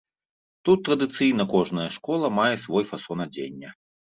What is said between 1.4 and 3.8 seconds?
кожная школа мае свой фасон адзення.